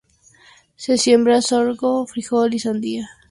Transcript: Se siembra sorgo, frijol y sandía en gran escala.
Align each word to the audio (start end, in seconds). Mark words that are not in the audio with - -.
Se 0.77 0.97
siembra 0.97 1.43
sorgo, 1.43 2.07
frijol 2.07 2.55
y 2.55 2.59
sandía 2.59 3.01
en 3.01 3.03
gran 3.03 3.03
escala. 3.07 3.19